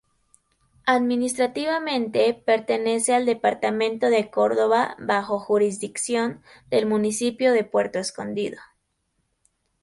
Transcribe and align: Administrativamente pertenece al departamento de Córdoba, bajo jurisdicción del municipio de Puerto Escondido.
Administrativamente 0.87 2.33
pertenece 2.33 3.13
al 3.13 3.27
departamento 3.27 4.07
de 4.09 4.31
Córdoba, 4.31 4.95
bajo 4.97 5.37
jurisdicción 5.37 6.41
del 6.71 6.87
municipio 6.87 7.51
de 7.51 7.63
Puerto 7.65 7.99
Escondido. 7.99 8.57